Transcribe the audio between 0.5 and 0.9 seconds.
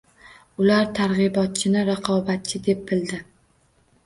Ular